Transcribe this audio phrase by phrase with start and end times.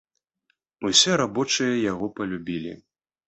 [0.89, 2.73] Усе рабочыя яго палюбілі.